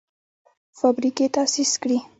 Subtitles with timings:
[0.79, 1.97] فابریکې تاسیس کړي.